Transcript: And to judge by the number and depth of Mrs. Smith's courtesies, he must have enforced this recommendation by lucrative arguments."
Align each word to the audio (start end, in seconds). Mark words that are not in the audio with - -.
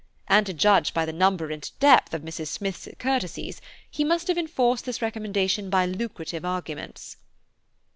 And 0.27 0.47
to 0.47 0.53
judge 0.55 0.95
by 0.95 1.05
the 1.05 1.13
number 1.13 1.51
and 1.51 1.69
depth 1.79 2.15
of 2.15 2.23
Mrs. 2.23 2.47
Smith's 2.47 2.87
courtesies, 2.97 3.61
he 3.87 4.03
must 4.03 4.27
have 4.29 4.37
enforced 4.39 4.83
this 4.85 4.99
recommendation 4.99 5.69
by 5.69 5.85
lucrative 5.85 6.43
arguments." 6.43 7.17